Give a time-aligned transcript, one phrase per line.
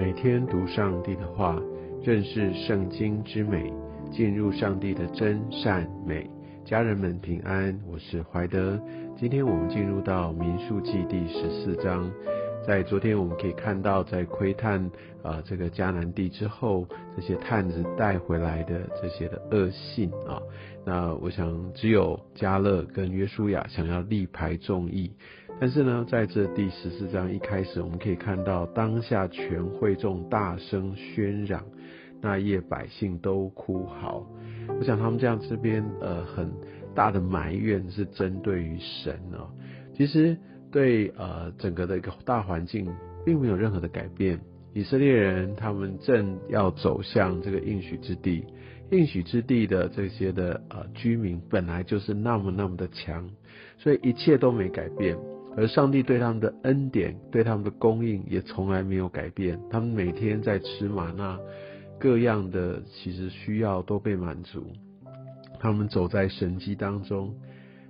[0.00, 1.60] 每天读上帝的话，
[2.02, 3.70] 认识圣经之美，
[4.10, 6.26] 进入上帝的真善美。
[6.64, 8.80] 家人们平安，我是怀德。
[9.14, 12.10] 今天我们进入到民数记第十四章。
[12.66, 14.90] 在昨天我们可以看到，在窥探
[15.22, 20.40] 啊这个迦南地之后，这些探子带回来的这些的恶信啊，
[20.82, 25.12] 那我想只有加勒跟约书亚想要力排众议。
[25.60, 31.62] 但是呢，在这第十四章一开始，我们可以看到当下全会众大声喧嚷，
[32.22, 34.26] 那夜百姓都哭嚎。
[34.78, 36.50] 我想他们这样这边呃很
[36.94, 39.50] 大的埋怨是针对于神哦。
[39.94, 40.34] 其实
[40.72, 42.90] 对呃整个的一个大环境
[43.26, 44.40] 并没有任何的改变。
[44.72, 48.46] 以色列人他们正要走向这个应许之地，
[48.90, 53.28] 应许之地的这些的呃居民本来就是那么那么的强，
[53.76, 55.18] 所以一切都没改变。
[55.56, 59.60] 而上帝对他们的恩典、对他们的供应也从来没有改变。
[59.68, 61.38] 他们每天在吃玛纳，
[61.98, 64.64] 各样的其实需要都被满足。
[65.58, 67.34] 他们走在神迹当中，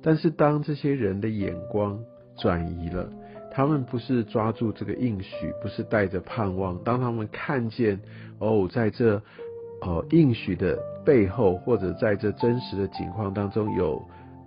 [0.00, 1.98] 但是当这些人的眼光
[2.36, 3.10] 转移了，
[3.50, 6.78] 他们不是抓住这个应许，不是带着盼望。
[6.84, 8.00] 当他们看见
[8.38, 9.20] 哦，在这
[9.82, 14.00] 呃应许的背后，或者在这真实的景况当中有。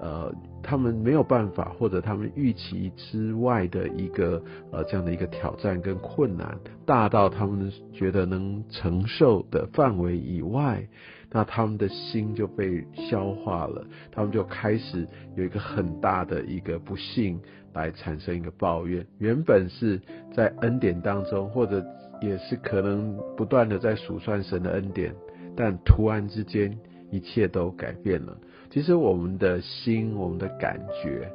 [0.00, 10.86] 呃，他们没有办法，或者他们预期之外的一个呃这样的一个挑战跟困难，大到他们觉得能承受的范围以外，
[11.30, 17.40] 那他们的心就被消化了，他们就开始有一个很大的一个不幸
[17.72, 19.06] 来产生一个抱怨。
[19.18, 20.00] 原本是
[20.34, 21.84] 在恩典当中，或者
[22.20, 25.14] 也是可能不断的在数算神的恩典，
[25.56, 26.76] 但突然之间
[27.10, 28.36] 一切都改变了。
[28.74, 31.30] 其实我们的心，我们的感觉，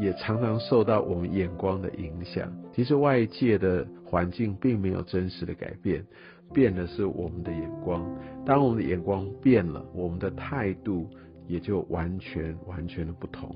[0.00, 2.50] 也常常受到我们眼光的影响。
[2.74, 6.02] 其实外界的环境并没有真实的改变，
[6.54, 8.02] 变的是我们的眼光。
[8.46, 11.06] 当我们的眼光变了，我们的态度
[11.46, 13.54] 也就完全完全的不同。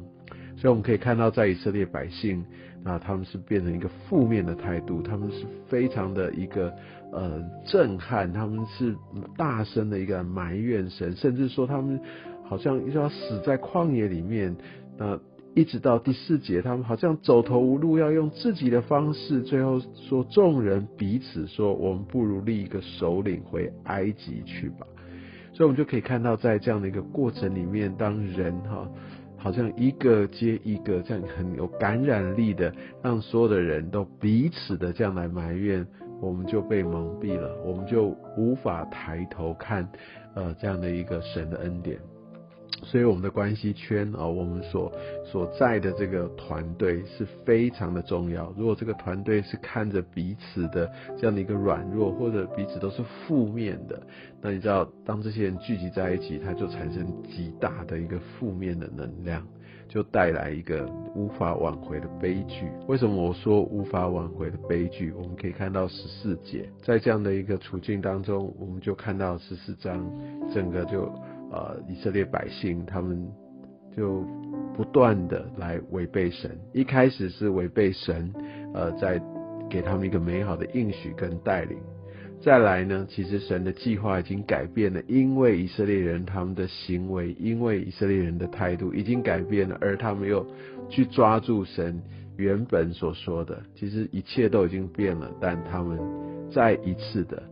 [0.59, 2.45] 所以我们可以看到，在以色列百姓，
[2.83, 6.71] 那他们是变成一个负面的态度，他们是非常的一个
[7.11, 8.95] 呃震撼，他们是
[9.35, 11.99] 大声的一个埋怨神，甚至说他们。
[12.45, 14.55] 好像要死在旷野里面，
[14.97, 15.19] 那
[15.55, 24.87] 一直到第四节，他们好像走投无路，要用自己的方式，最后说众人彼此说，我们不如立一个首领回埃及去吧。
[25.53, 28.91] 所以，我们就可以看到，在这样的一个过程里面，当人哈，
[29.37, 35.87] 好像一个接一个这样很有感染力的，让所有的人都彼此的这样来埋怨，
[36.21, 38.07] 我们就被蒙蔽了，我们就
[38.37, 39.89] 无法抬头看，
[40.35, 41.97] 呃，这样的一个神的恩典。
[42.83, 44.93] 所以我们的关系圈啊，我们所
[45.25, 48.53] 所在的这个团队是非常的重要。
[48.59, 54.01] 如果这个团队是看着彼此的这样的一个软弱，或者彼此都是负面的，
[54.43, 59.43] 那你知道，当这些人聚集在一起，它就产生极大的一个负面的能量，
[59.89, 62.69] 就带来一个无法挽回的悲剧。
[62.87, 65.11] 为什么我说无法挽回的悲剧？
[65.13, 70.05] 我们可以看到十四节，在这样的一个处境当中，我们就看到十四章
[70.53, 71.11] 整个就。
[71.51, 73.27] 呃，以色列百姓他们
[73.97, 74.25] 就
[74.77, 78.33] 不断的来违背神，一开始是违背神，
[78.75, 79.21] 呃，在
[79.71, 81.79] 给他们一个美好的应许跟带领。
[82.41, 90.47] 再来呢，其实神的计划已经改变了，因为以色列人他们的行为，因为以色列人的态度已经改变了，而他们又
[90.91, 92.03] 去抓住神
[92.37, 95.99] 原本所说的，其实一切都已经变了，但他们
[96.51, 97.43] 再一次的。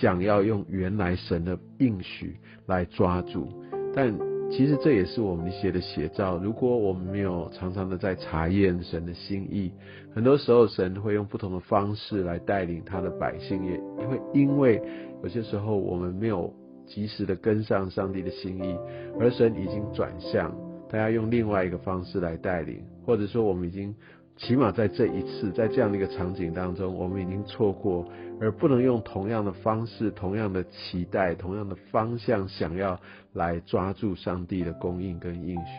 [0.00, 3.48] 想要用原来神的应许来抓住，
[3.94, 4.12] 但
[4.50, 6.36] 其实这也是我们一些的写照。
[6.36, 9.72] 如果我们没有常常的在查验神的心意，
[10.12, 14.82] 很多时候神会用不同的方式来带领他的百姓，也会因为
[15.22, 16.52] 有些时候我们没有
[16.86, 18.76] 及时的跟上上帝的心意，
[19.20, 20.52] 而神已经转向，
[20.88, 23.94] 他要用另外一个方式来带领，或者说我们已经。
[24.36, 28.04] 起码在这一次，在这样的一个场景当中，我们已经错过，
[28.40, 33.00] 而不能用同样的方式、同样的期待、同样的方向，想要
[33.32, 35.72] 来抓住上帝的供应跟应许。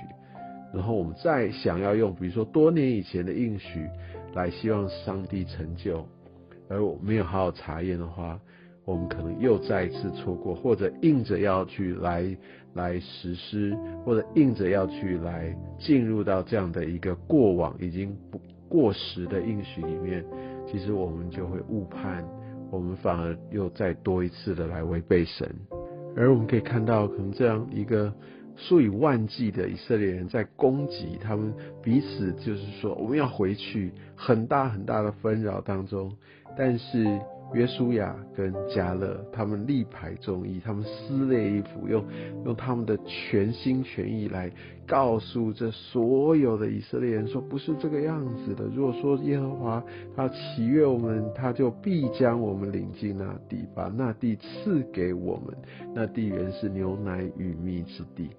[0.73, 3.87] 然后我们再想要用，比如说多年以前的应许，
[4.33, 6.07] 来希望上帝成就，
[6.69, 8.39] 而我没有好好查验的话。
[8.85, 12.37] 我们可能又再一次错过，或者硬着要去来
[12.75, 18.39] 来实施，或者硬着要去来进入到这样的一个过往已经不
[18.69, 20.23] 过时的应许里面，
[20.67, 22.23] 其实我们就会误判，
[22.69, 25.49] 我们反而又再多一次的来违背神。
[26.15, 28.13] 而我们可以看到，可能这样一个
[28.55, 31.51] 数以万计的以色列人在攻击他们
[31.81, 36.15] 彼此，就是说我们要回去，很大很大的纷扰当中，
[36.55, 37.19] 但是。
[37.53, 42.03] 约书亚跟加勒，他们力排众议，他们撕裂衣服，用
[42.43, 44.51] 用他们的全心全意来
[44.85, 48.65] 告诉这所有的以色列人说，不是这个样子的。
[48.65, 49.81] 如果说耶和华
[50.15, 55.55] 他喜悦我们，他就必将我们领进那地，把那地赐给我们。
[55.93, 58.31] 那地原是牛奶与蜜之地，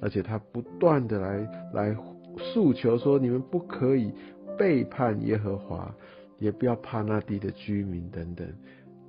[0.00, 1.96] 而且他不断的来来
[2.38, 4.10] 诉求说，你们不可以
[4.58, 5.94] 背叛耶和华。
[6.38, 8.46] 也不要怕那地的居民等等，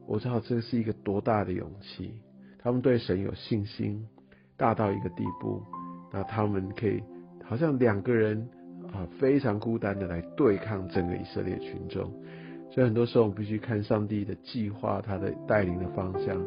[0.08, 2.14] 我知道这是一个多大的勇气。
[2.58, 4.06] 他们对神有信心，
[4.58, 5.62] 大到一个地步，
[6.12, 7.02] 那他们可以
[7.46, 8.50] 好像两个人
[8.92, 12.12] 啊，非常孤单的来对抗整个以色列群众。
[12.72, 16.38] 所以很多时候我们必须看上帝的计划，他的带领的方向，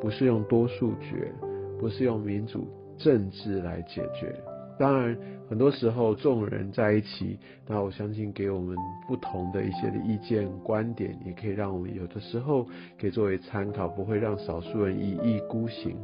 [0.00, 1.32] 不是用多数决，
[1.78, 4.34] 不是用民主政治来解决。
[4.78, 5.16] 当然，
[5.48, 8.76] 很多时候众人在一起，那我相信给我们
[9.08, 12.66] 不同的一些的意见观点，也可以让我们有的时候
[13.00, 15.96] 可以作为参考，不会让少数人一意孤行。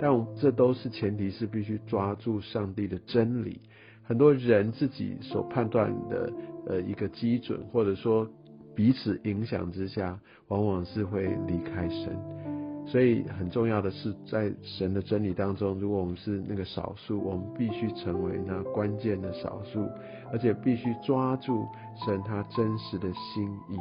[0.00, 3.60] 但这都是前提是必须抓住上帝的真理。
[4.04, 6.32] 很多人自己所判断的
[6.66, 8.28] 呃一个基准，或者说
[8.74, 12.41] 彼此影响之下，往往是会离开神。
[12.84, 19.88] 所以很重要的是，在神的真理当中，如果我们是那个少数，我们必须成为那关键的少数，
[20.30, 21.64] 而且必须抓住
[22.04, 23.78] 神他真实的心意。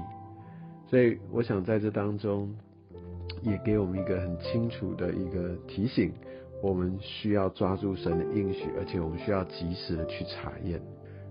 [0.88, 2.54] 所以，我想在这当中，
[3.42, 6.14] 也给我们一个很清楚的一个提醒：
[6.62, 10.80] 我们需要抓住神的应许，而且我们需要及时的去查验。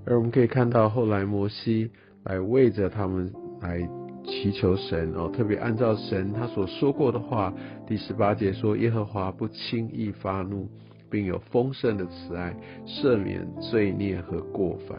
[0.05, 1.91] 而我们可以看到，后来摩西
[2.25, 3.33] 来为着他们
[3.63, 3.89] 来。
[4.25, 7.53] 祈求神哦，特别按照神他所说过的话，
[7.87, 10.69] 第十八节说：耶和华不轻易发怒，
[11.11, 12.55] 并有丰盛的慈爱，
[12.87, 14.99] 赦免罪孽和过犯。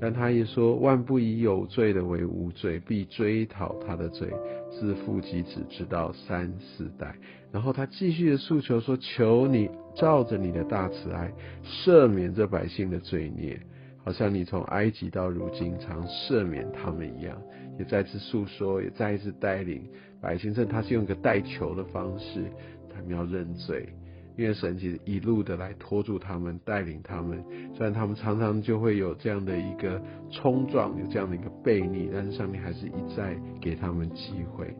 [0.00, 4.28] 但他也说：万不以有罪的为无罪，必追讨他的罪，
[4.70, 7.16] 自父及子，直到三四代。
[7.50, 11.32] 然后他继续的诉求说：求你照着你的大慈爱，
[11.64, 13.58] 赦免这百姓的罪孽。
[14.04, 17.36] 好像你从埃及到如今常赦免他们一样，
[17.78, 19.82] 也再次诉说，也再一次带领
[20.20, 20.52] 百姓。
[20.52, 22.44] 这他是用一个带球的方式，
[22.92, 23.88] 他们要认罪，
[24.36, 27.42] 因为神其实一路的来拖住他们，带领他们。
[27.74, 34.74] 虽然他们常常就会有这样的一个冲撞，有这样的一个背逆，但是上面还是一再给他们机会。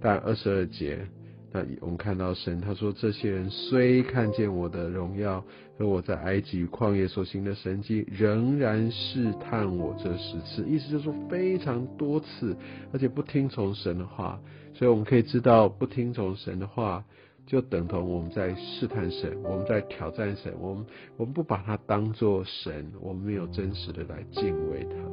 [0.00, 1.06] 但二十二节。
[1.50, 5.42] 那我们看到神，他说：“这些人虽看见我的荣耀
[5.78, 12.54] 和我在埃及旷野所行的神迹，仍然试探我这十次。”意思就是说非常多次，
[12.92, 14.38] 而且不听从神的话。
[14.74, 17.02] 所以我们可以知道，不听从神的话，
[17.46, 20.52] 就等同我们在试探神，我们在挑战神。
[20.60, 20.84] 我们
[21.16, 25.07] 我们不把它当作神，我们没有真实的来敬畏他。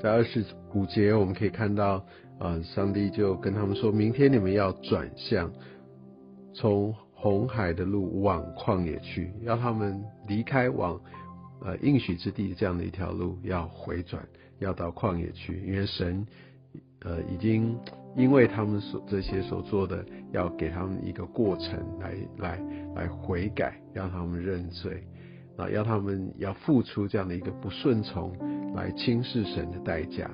[0.00, 2.04] 在二十五节，我们可以看到。
[2.38, 2.56] 啊！
[2.62, 5.52] 上帝就跟他们说：“明天你们要转向，
[6.54, 11.00] 从红海的路往旷野去，要他们离开往
[11.60, 14.24] 呃应许之地这样的一条路，要回转，
[14.60, 15.60] 要到旷野去。
[15.66, 16.24] 因为神
[17.00, 17.76] 呃已经
[18.16, 22.60] 因为他们所这些所做的，要给他们一个过程来来
[22.94, 25.02] 来悔改，让他们认罪
[25.58, 28.32] 啊，要他们要付出这样的一个不顺从
[28.74, 30.30] 来轻视神的代价。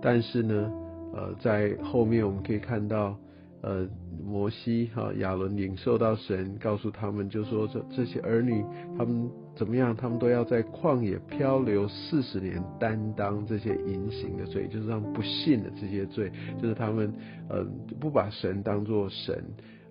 [0.00, 0.72] 但是呢？”
[1.14, 3.16] 呃，在后面我们可以看到，
[3.62, 3.88] 呃，
[4.22, 8.62] 摩西哈亚伦领受到神告诉他们，就说这这些儿女
[8.98, 17.10] 他们怎么样，他们都要在旷野漂流四十年，担当这些隐形的罪，就是让不信的这些罪，就是他们
[17.48, 17.64] 呃
[17.98, 19.42] 不把神当作神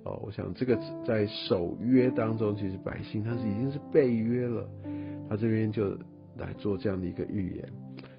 [0.05, 0.19] 哦。
[0.23, 4.67] 我想这个在守约当中，其实百姓他是已经是被约了，
[5.29, 5.89] 他这边就
[6.37, 7.69] 来做这样的一个预言。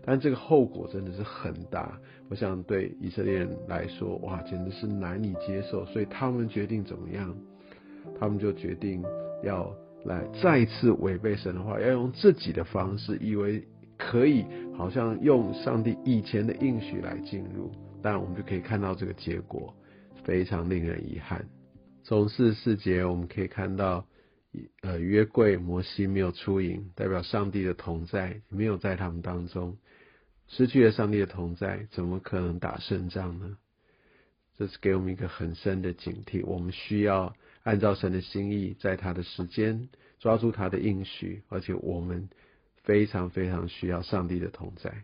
[0.05, 5.85] 但这个后果真的是很大，我想对以色列人来说，哇，简直是难以接受。
[5.87, 7.35] 所以他们决定怎么样？
[8.21, 9.03] 他们就决定
[9.43, 9.69] 要
[10.05, 13.67] 来再次违背神的话，要用自己的方式，以为
[13.99, 14.45] 可以
[14.77, 17.73] 好像用上帝以前的应许来进入。
[18.01, 19.75] 当然，我们就可以看到这个结果
[20.23, 21.45] 非常令人遗憾。
[22.09, 24.07] 从四十四节我们可以看到，
[24.81, 29.77] 呃，约柜摩西没有出营，代表上帝的同在没有在他们当中。
[30.47, 33.59] 失去了上帝的同在，怎么可能打胜仗呢？
[34.57, 36.47] 这是给我们一个很深的警惕。
[36.47, 37.35] 我们需要
[37.65, 39.89] 按照神的心意，在他的时间
[40.21, 42.29] 抓住他的应许，而且我们
[42.85, 45.03] 非常非常需要上帝的同在。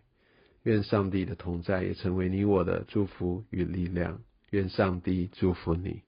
[0.62, 4.22] 愿上帝的同在也成为你我的祝福与力量。
[4.50, 6.02] 愿上帝祝福你。